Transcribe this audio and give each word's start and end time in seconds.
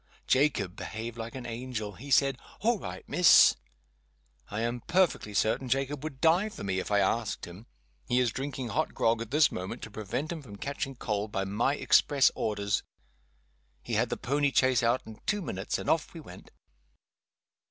Jacob 0.25 0.75
behaved 0.75 1.15
like 1.15 1.35
an 1.35 1.45
angel. 1.45 1.91
He 1.93 2.09
said, 2.09 2.39
'All 2.61 2.79
right, 2.79 3.07
miss.' 3.07 3.55
I 4.49 4.61
am 4.61 4.81
perfectly 4.87 5.35
certain 5.35 5.69
Jacob 5.69 6.03
would 6.03 6.19
die 6.19 6.49
for 6.49 6.63
me 6.63 6.79
if 6.79 6.89
I 6.89 6.97
asked 6.97 7.45
him. 7.45 7.67
He 8.07 8.19
is 8.19 8.31
drinking 8.31 8.69
hot 8.69 8.95
grog 8.95 9.21
at 9.21 9.29
this 9.29 9.51
moment, 9.51 9.83
to 9.83 9.91
prevent 9.91 10.31
him 10.31 10.41
from 10.41 10.55
catching 10.55 10.95
cold, 10.95 11.31
by 11.31 11.43
my 11.45 11.75
express 11.75 12.31
orders. 12.33 12.81
He 13.83 13.93
had 13.93 14.09
the 14.09 14.17
pony 14.17 14.51
chaise 14.51 14.81
out 14.81 15.03
in 15.05 15.19
two 15.27 15.39
minutes; 15.43 15.77
and 15.77 15.87
off 15.87 16.15
we 16.15 16.19
went. 16.19 16.49